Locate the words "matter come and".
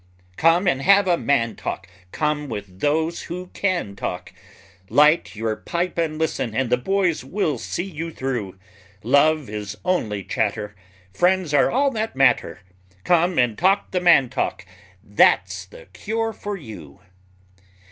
12.15-13.55